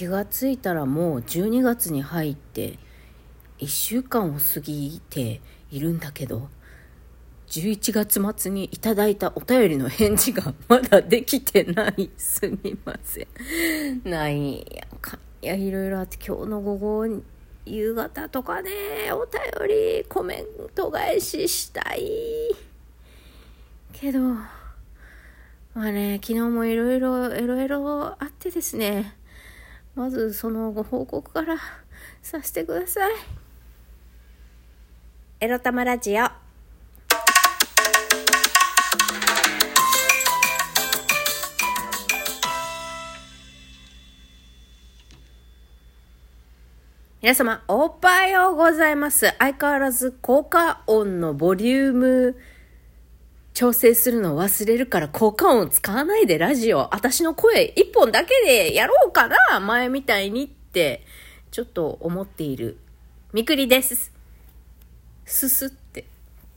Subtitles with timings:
[0.00, 2.78] 気がついたらもう12月に入って
[3.58, 6.48] 1週間を過ぎているんだけど
[7.48, 12.08] 11月末にいただいたお便りの返事が まだできてない。
[12.16, 14.00] すみません。
[14.08, 17.22] ないやかいやいろいろあって今日の午後
[17.66, 18.70] 夕方とかね
[19.12, 22.56] お便りコメント返ししたい。
[23.92, 24.48] けどま
[25.74, 29.19] あね昨日もいろいろいろいろあってですね
[29.94, 31.56] まずそのご報告から
[32.22, 33.12] させてください。
[35.40, 36.26] エロ玉ラジオ。
[47.22, 49.34] 皆様、おはようございます。
[49.38, 52.36] 相変わらず効果音のボリューム
[53.60, 56.88] 調整するのを忘れるから効果音使わないでラジオ。
[56.94, 61.04] 私の声一本だけでやろうかな前みたいにって、
[61.50, 62.78] ちょっと思っている。
[63.34, 64.14] みくりです。
[65.26, 65.79] すすっ。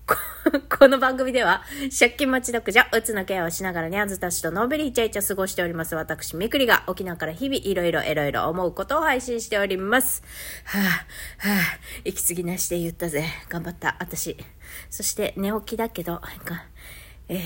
[0.78, 1.64] この番組では、
[1.98, 5.96] 借金待ち独女、うつのケアをしながらニャンズたちとのんびりイチャイチャ過ごしております。
[5.96, 10.24] 私、みくりが沖縄から日々いろいろいろいろ思うことを配信しております。
[10.66, 13.26] はぁ、はぁ、息継ぎなしで言ったぜ。
[13.50, 14.38] 頑張った、私。
[14.90, 16.22] そして寝起きだけど、
[17.30, 17.40] え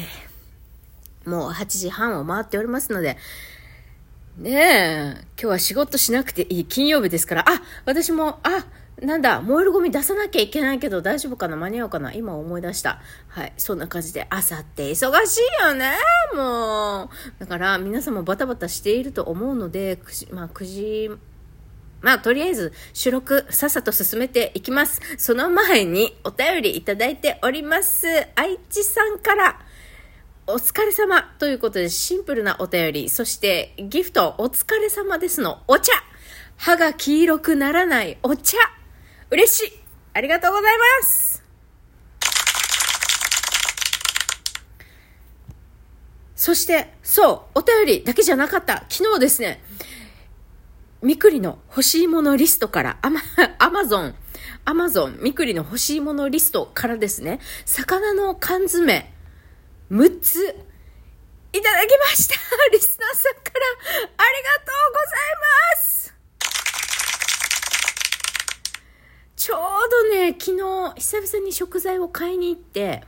[1.26, 3.18] ー、もう8時半を回っておりますので、
[4.38, 8.66] ねえ、今日は仕事しなくていい金曜日ですから、あ、私も、あ、
[9.02, 11.56] なんだ、燃えるゴミ出さなきゃいけないけど大丈夫かな？
[11.56, 12.14] 間に合うかな？
[12.14, 13.00] 今思い出した。
[13.28, 13.54] はい。
[13.58, 15.94] そんな感じで、朝って忙しいよね
[16.36, 17.10] もう。
[17.40, 21.12] だから皆さんもバタバタしていると思うので、9時、まあ9時
[22.00, 25.02] まあ、とりあえず、収録、さっさと進めていきます。
[25.18, 28.08] その前に、お便りいただいております。
[28.36, 29.60] 愛知さんから、
[30.46, 35.92] お疲れ様ということで、シンプルなお便り、そして、ギフト、お疲れ様ですの、お茶
[36.56, 38.58] 歯が黄色くならないお茶
[39.30, 39.80] 嬉しい。
[40.14, 41.44] ありがとうございます。
[46.36, 48.86] そして、そう、お便りだけじゃなかった。
[48.90, 49.62] 昨日ですね、
[51.02, 53.22] みくりの欲しいものリストから、アマ、
[53.60, 54.16] アマゾン、
[54.64, 59.14] アマゾン、みくりの欲しいものリストからですね、魚の缶詰、
[59.92, 60.56] 6つ、
[61.54, 62.36] いただきました。
[62.72, 63.66] リスナーさんから、
[64.06, 65.36] ありがとうござい
[65.76, 66.17] ます。
[69.48, 69.60] ちょう
[69.90, 73.06] どね、昨日、久々に食材を買いに行って、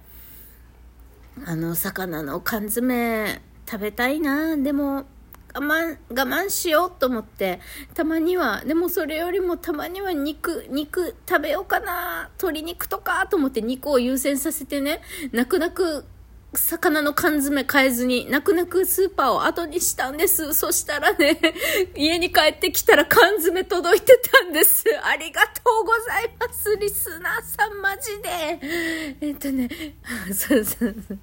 [1.46, 4.56] あの、魚の缶詰、食べたいな。
[4.56, 5.06] でも、
[5.54, 7.60] 我慢、我慢しようと思って、
[7.94, 15.02] たまには、でもそれよりもたまには肉、肉食べようかな、鶏肉とかと思って肉を優先させてね、
[15.34, 16.06] 泣く泣く
[16.54, 20.54] 魚の缶詰買えずに、泣く泣くスーパーを後にしたんです。
[20.56, 21.40] そしたらね、
[21.96, 24.84] 家に帰ってきたら缶詰届いてたんです。
[25.04, 29.18] ありがとうございます、リスナーさん、マジで。
[29.22, 29.70] えっとね、
[30.34, 31.20] そうそうそう。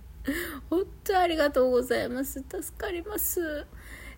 [0.70, 2.44] 本当ありがとうございます。
[2.48, 3.66] 助かります。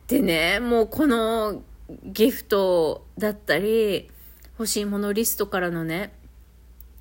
[0.08, 1.62] でね、もうこの
[2.04, 4.10] ギフトだったり、
[4.58, 6.12] 欲しいものリストからのね、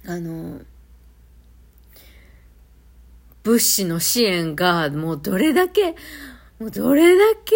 [0.06, 0.62] あの、
[3.48, 5.96] 物資の支援がもうどれだけ、
[6.60, 7.56] もうどれだけ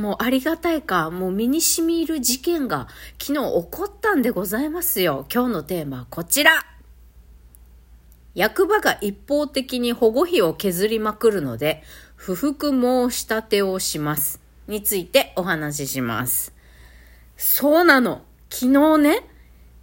[0.00, 2.86] もうありがたいか、もう身に染みる事件が
[3.20, 5.26] 昨日起こったんでございますよ。
[5.32, 6.52] 今日のテーマはこちら。
[8.36, 11.82] 役場が一方的に保護費を削りまくるので、
[12.14, 14.40] 不服申し立てをします。
[14.68, 16.54] についてお話しします。
[17.36, 18.22] そうなの。
[18.48, 19.26] 昨日ね、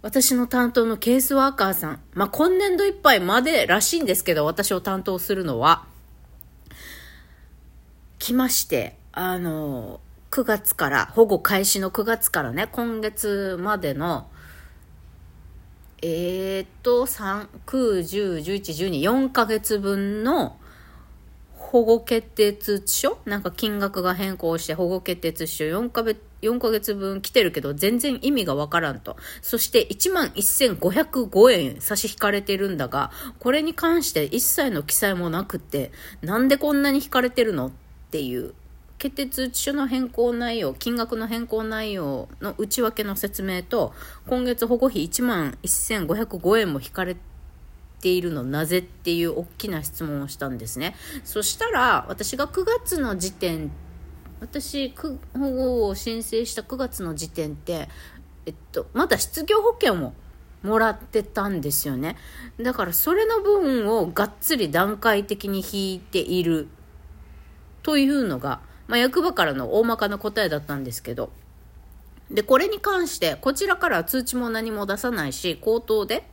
[0.00, 5.86] 私の担当のケースワーカーさん、まあ、今年度いっぱいまでらしいんですけど、私を担当するのは、
[8.20, 10.00] 来まして、あの、
[10.30, 14.28] 9月から、保護開始の9月からね、今月までの、
[16.00, 20.56] えー、っと、3、9、10、11、12、4ヶ月分の
[21.54, 23.18] 保護決定通知書？
[23.24, 29.16] なんか金額が変更して保護決定通知書？4ヶ月、4ヶ月分来てるけど全然意味がわからんと。
[29.42, 35.92] そして11,505円差し引かれてるんだが、これに関して一切の記載もなくて、
[36.22, 37.70] なんでこんなに引かれてるのっ
[38.10, 38.54] ていう
[38.98, 43.94] 決定通知書の変更内容、金額の変更内容の内訳の説明と、
[44.26, 47.16] 今月保護費1万1505円も引かれ
[48.00, 50.96] ているのなぜっていう大きな質問をしたんですね。
[51.24, 53.70] そしたら、私が9月の時点、
[54.40, 57.88] 私、保護を申請した9月の時点って、
[58.46, 60.12] えっと、まだ失業保険を
[60.62, 62.16] もらってたんですよね。
[62.60, 66.68] だからそれの分をがっつり段階的に引いている
[67.82, 71.30] というのが、まあ、役場からの大まかな答えだったんですけど、
[72.30, 76.28] で、これに関して、こちらから通知も何も出さないし、口頭で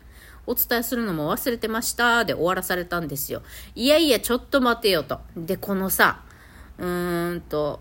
[0.45, 3.41] お伝えするのも忘れてましたで終わらされたんですよ。
[3.75, 5.19] いやいや、ちょっと待てよと。
[5.37, 6.21] で、このさ、
[6.77, 7.79] うーんと、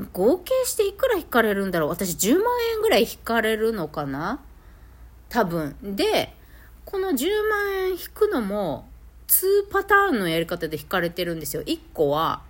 [0.00, 1.88] 合計していくら引かれるんだろう？
[1.90, 4.40] 私10万円ぐらい引かれるのかな？
[5.28, 5.76] 多分。
[5.82, 6.34] で、
[6.84, 8.88] この10万円引くのも、
[9.26, 11.62] 2パターンのやり方で引かれてるんですよ。
[11.62, 12.42] 1個は、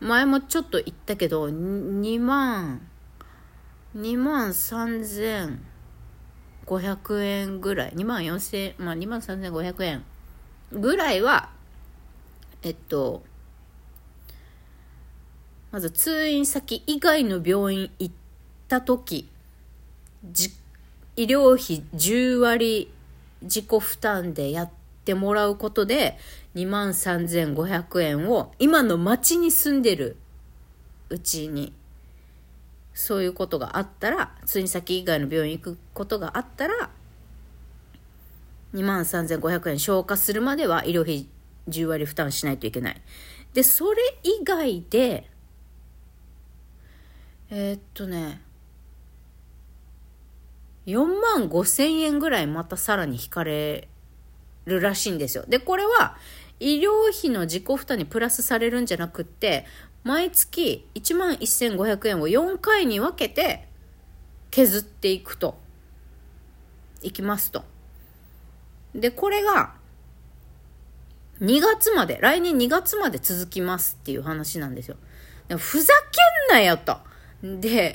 [0.00, 2.86] 前もちょっと言ったけど、2万、
[3.96, 10.04] 2万3500円ぐらい、2万4000、まあ2万3500円
[10.72, 11.50] ぐらいは、
[12.62, 13.22] えっと、
[15.74, 18.14] まず通院先以外の病院行っ
[18.68, 19.28] た時、
[21.16, 22.92] 医療費10割
[23.42, 24.70] 自己負担でやっ
[25.04, 26.16] てもらうことで
[26.54, 30.16] 2万3500円を今の町に住んでる
[31.08, 31.72] うちに
[32.92, 36.90] そういうことがあったら、通院先以外の病院行くことがあったら、
[38.74, 41.26] 2万3500円消化するまでは医療費
[41.68, 43.02] 10割負担しないといけない。
[43.54, 45.33] で、それ以外で、
[47.50, 48.40] えー、っとね、
[50.86, 53.88] 4万5千円ぐらいまたさらに引かれ
[54.66, 55.44] るらしいんですよ。
[55.48, 56.16] で、これは
[56.60, 59.66] 医療費の自己負担にプラスされるんじゃなくって、
[60.02, 63.68] 毎月1万1500円を4回に分けて
[64.50, 65.62] 削っていくと。
[67.04, 67.64] いきますと。
[68.94, 69.74] で、これが
[71.40, 74.96] 2月まで、来年2月まで続きますっていう話なんですよ。
[75.58, 75.92] ふざ
[76.48, 76.98] けんなよと。
[77.44, 77.94] で、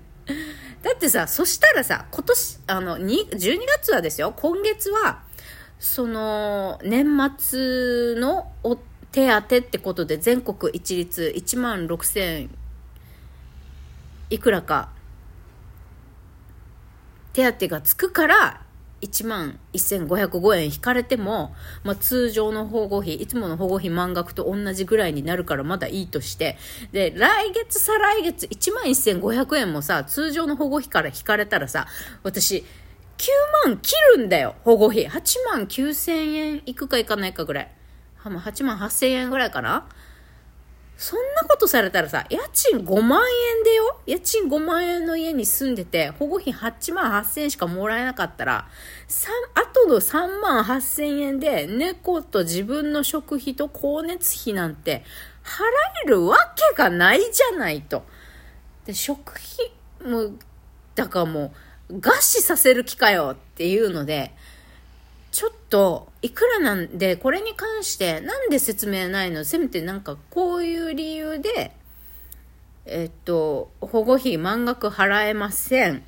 [0.82, 5.22] だってさ、そしたらさ、今年、あの、12月はですよ、今月は、
[5.78, 7.06] その、年
[7.38, 8.76] 末のお
[9.12, 12.48] 手当ってことで全国一律1万6000
[14.30, 14.90] いくらか
[17.32, 18.62] 手当がつくから
[19.02, 21.54] 1万1505円引かれても、
[21.84, 26.58] まあ、通常の保護費、いつもの保護費満額と同じぐらいになるからまだいいとして、
[26.92, 31.86] で、来月、再来月1万1500円もさ、通常の保護費から引かれたらさ、
[32.22, 32.64] 私、
[33.18, 33.26] 9
[33.66, 35.06] 万切るんだよ、保護費。
[35.06, 35.10] 8
[35.50, 37.72] 万9000円いくかいかないかぐらい。
[38.22, 39.86] 8万8000円ぐらいかな
[41.00, 43.22] そんなことされたらさ、家賃5万
[43.56, 48.68] 円でよ家賃5万円の家に住んでて、保護費8万8000円しかもらえなかったら、
[49.54, 55.02] あとの3万8000円で猫と自分の食費と光熱費なんて
[55.42, 55.62] 払
[56.04, 58.04] えるわけがないじゃないと。
[58.84, 59.32] で、食
[60.02, 60.32] 費も、
[60.94, 61.54] だからも
[61.88, 64.34] う、餓死させる気かよっていうので、
[65.32, 69.44] ちょっと、いくらなんで、これに関して、なんで説明ないの？
[69.44, 71.74] せめてなんか、こういう理由で、
[72.84, 76.02] えっと、保護費満額払えません。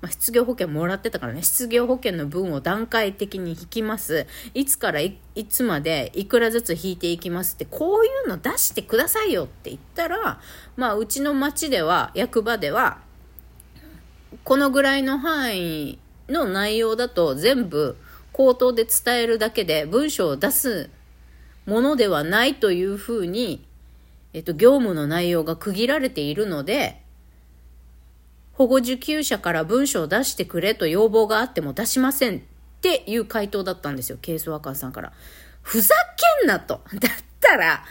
[0.00, 4.26] まあ、失業保険もらってたからね、失業保険の分を段階的に引きます。
[4.52, 5.18] いつからい
[5.48, 10.40] つまでいくらずつ引いていきますって、こういうの出してくださいよって言ったら、
[10.76, 12.98] まあ、うちの町では、役場では、
[14.42, 15.98] このぐらいの範囲
[16.28, 17.96] の内容だと全部
[18.34, 20.90] 口頭で伝えるだけで文章を出す
[21.66, 23.64] ものではないというふうに、
[24.32, 27.00] えっと、業務の内容が区切られているので、
[28.54, 32.40] 保護受給者から文章を出してくれと要望があっても出しませんっ
[32.82, 35.12] ていう回答だったんですよ、ケースワーカーさんから。
[35.62, 35.94] ふざ
[36.40, 36.80] けんなと。
[36.92, 37.84] だったら、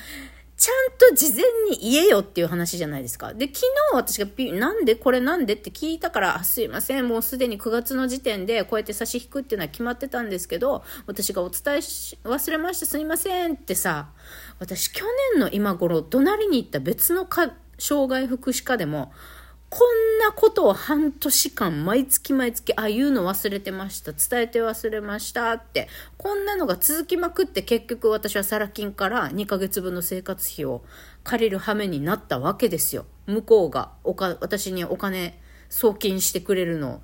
[0.64, 3.34] ちゃんと事前に言えよっていう話じゃないですか。
[3.34, 3.60] で、昨
[3.92, 14.08] 日私がピ、なんでこれなんでって聞いたから、すいません、もうすでに9月の時点でこうやって差し引くっていうのは決まってたんですけど、私がお伝えし、忘れました、すいませんってさ、
[14.60, 15.04] 私去
[15.34, 19.12] 年の今頃、怒鳴りに行った別のか障害福祉課でも、
[19.74, 24.12] こんなことを半年間毎月毎月、ああ、言うの忘れてました。
[24.12, 25.88] 伝えて忘れましたって。
[26.20, 30.84] こんなのが続きまくって結局私はサラ金から2ヶ月分の生活費を
[31.24, 33.08] 借りる羽目になったわけですよ。
[33.26, 37.02] 向こうがおか、私にお金送金してくれるの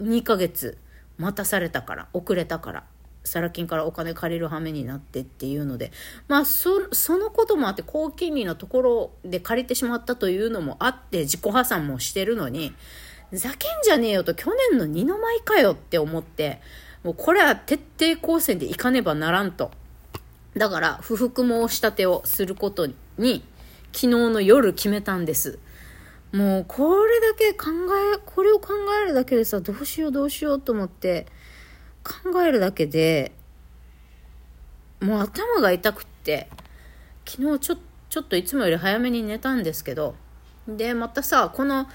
[0.00, 0.78] 2ヶ月
[1.18, 2.84] 待たされたから、遅れたから。
[3.30, 5.92] サラ金からお金借りる羽目になってっていうので、
[6.26, 12.74] まあそ、そのこともあって高金利のところで借りてしまったというのもあって自己破産もしてるのに、
[13.32, 16.60] ざけんじゃねえよと去年の二の舞かよって思って、
[17.04, 19.70] もうこれは徹底抗戦でいかねばならんと。
[20.56, 23.44] だから不服申し立てをすることに
[23.92, 25.60] 昨日の夜決めたんです。
[26.32, 27.68] もうこれだけ考
[28.14, 31.26] え、これを考えるだけでさ、どうしようどうしようと思って、
[32.32, 33.32] 考えるだけで、
[35.00, 36.48] もう頭が痛くって、
[37.26, 37.76] 昨日ちょ、
[38.08, 40.14] ちょっといつもより早めに寝たんですけど、
[40.66, 41.86] で、またさ、この、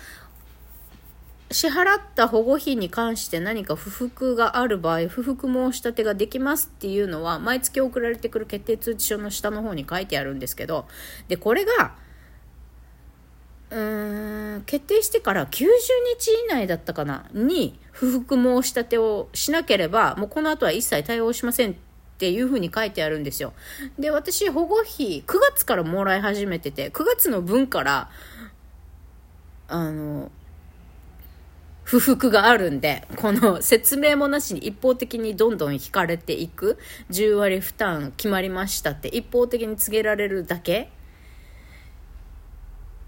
[1.51, 10.87] 支払った保護費に関して何か不服がある場合、不服申し立てができますっていうのは、毎月送られてくる決定通知書の下の方に書いてあるんですけど、
[11.27, 11.95] で、これが、
[13.69, 15.65] うーん、決定してから90
[16.17, 17.27] 日以内だったかな？
[17.33, 21.75] に、不服申し立てをしなければ、もうこの後は一切対応しませんっ
[22.17, 23.53] ていう風に書いてあるんですよ。
[23.97, 28.09] で、私、保護費、9月からもらい始めてて、9月の分から、
[29.69, 30.29] あの、
[31.83, 36.77] 不服があるんで、この説明もなしに一方的にどんどん引かれていく、
[37.11, 40.89] 10割負担決まりましたって一方的に告げられるだけ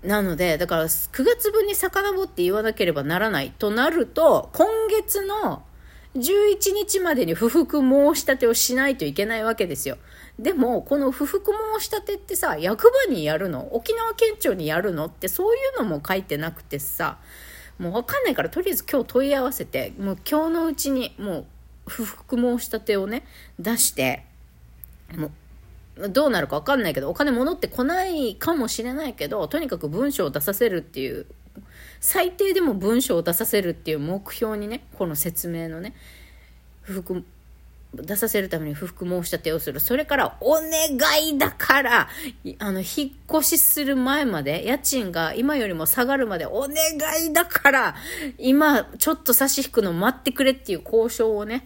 [0.03, 5.63] なので、だから9月分に遡って言わなければならないとなると、今月の
[6.15, 9.97] 11日までに不服申し立てをしないといけないわけですよ。
[10.39, 13.75] でも、この不服申し立てってさ、役場にやるの？
[13.75, 17.17] 沖縄県庁にやるのってそういうのも書いてなくてさ、
[17.79, 21.45] もうわかんないから、とりあえず今日問い合わせて、もう今日のうちに、もう、
[21.87, 23.25] 不服申し立てをね、
[23.59, 24.25] 出して、
[25.15, 25.31] もう、
[26.09, 31.25] どうなるかわかんないけど、お金戻ってこないかもしれないけど、とにかく文章を出させるっていう、
[31.99, 35.93] 最低でも文章を出させるっていう目標にね、この説明のね、
[36.81, 37.23] 不服
[37.95, 39.79] 出させるために不服申し立てをする。
[39.79, 42.09] それから、お願いだから、
[42.59, 46.71] あの、引っ越しする前まで、家賃が今よりも下がるまで、お願
[47.25, 47.95] いだから、
[48.37, 51.65] 今、ちょっと差し引くの待ってくれっていう交渉をね、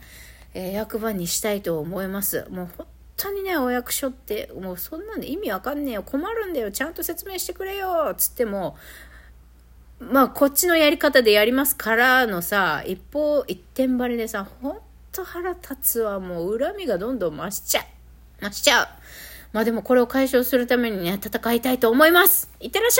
[0.53, 2.45] えー、役場にしたいと思います。
[2.50, 2.85] もう
[3.22, 6.04] 当にね、お役所って、もうそんなんで意味わかんねえよ。
[6.04, 6.72] 困るんだよ。
[6.72, 8.13] ちゃんと説明してくれよ。
[8.18, 8.75] つっても、
[10.00, 14.80] まあ、こっちのやり方でやりますからのさ、一方、一点張りでさ、ほん
[15.12, 16.20] と腹立つわ。
[16.20, 17.82] もう恨みがどんどん増しちゃ
[18.42, 18.46] う。
[18.46, 18.88] 増しちゃう。
[19.54, 22.50] まあでもこれを解消するためにね、戦いたいと思います。
[22.60, 23.00] いってらっし